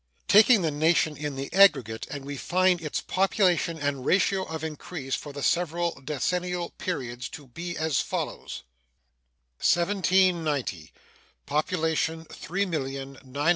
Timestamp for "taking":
0.27-0.63